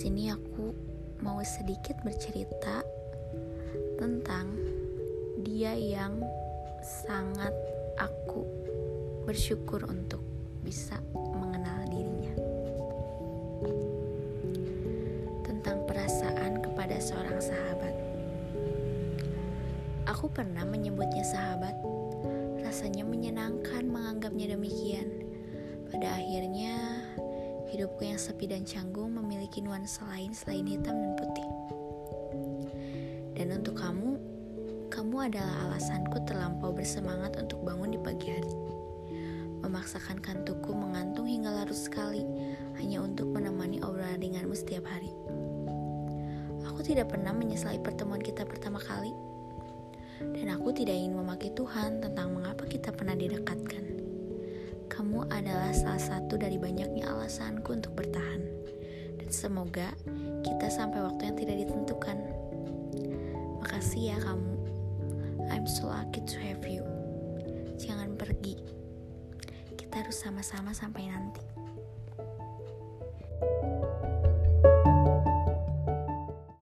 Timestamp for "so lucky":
65.64-66.20